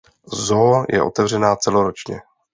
Zoo 0.35 0.85
je 0.89 1.01
otevřena 1.03 1.55
celoročně. 1.55 2.21